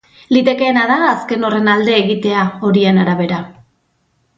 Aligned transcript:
Litekeena 0.35 0.85
da 0.91 0.95
azken 1.09 1.47
horren 1.51 1.71
alde 1.75 1.95
egitea, 2.01 2.49
horien 2.71 3.03
arabera. 3.07 3.43